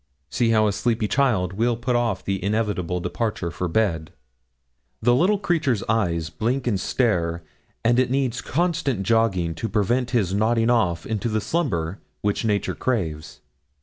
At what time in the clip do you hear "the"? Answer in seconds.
2.25-2.43, 4.99-5.13, 11.29-11.39